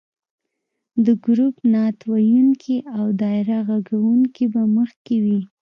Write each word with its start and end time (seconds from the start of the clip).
د 1.05 1.07
ګروپ 1.25 1.55
نعت 1.71 1.99
ویونکي 2.11 2.77
او 2.97 3.05
دایره 3.21 3.59
غږونکې 3.69 4.45
به 4.53 4.61
مخکې 4.77 5.15
وي. 5.23 5.41